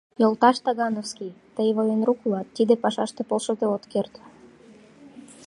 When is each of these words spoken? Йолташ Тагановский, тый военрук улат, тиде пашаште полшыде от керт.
Йолташ 0.21 0.57
Тагановский, 0.65 1.31
тый 1.55 1.69
военрук 1.77 2.19
улат, 2.25 2.47
тиде 2.55 2.73
пашаште 2.83 3.21
полшыде 3.29 3.67
от 3.75 3.83
керт. 3.91 4.13